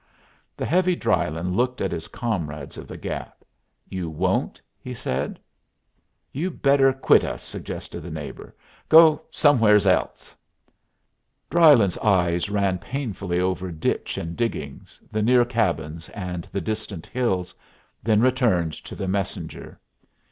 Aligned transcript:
The 0.57 0.65
heavy 0.65 0.95
Drylyn 0.95 1.55
looked 1.55 1.79
at 1.79 1.91
his 1.91 2.07
comrades 2.07 2.75
of 2.75 2.87
the 2.87 2.97
Gap. 2.97 3.45
"You 3.87 4.09
won't?" 4.09 4.59
he 4.79 4.95
said. 4.95 5.39
"You 6.31 6.49
better 6.49 6.91
quit 6.91 7.23
us," 7.23 7.43
suggested 7.43 7.99
the 7.99 8.09
neighbor. 8.09 8.55
"Go 8.89 9.21
somewheres 9.29 9.85
else." 9.85 10.35
Drylyn's 11.51 11.99
eyes 11.99 12.49
ran 12.49 12.79
painfully 12.79 13.39
over 13.39 13.69
ditch 13.71 14.17
and 14.17 14.35
diggings, 14.35 14.99
the 15.11 15.21
near 15.21 15.45
cabins 15.45 16.09
and 16.15 16.49
the 16.51 16.61
distant 16.61 17.05
hills, 17.05 17.53
then 18.01 18.21
returned 18.21 18.73
to 18.85 18.95
the 18.95 19.07
messenger. 19.07 19.79